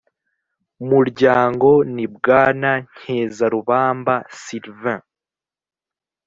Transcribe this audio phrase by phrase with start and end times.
[0.89, 5.03] muryango ni bwana nkezarubamba sylvain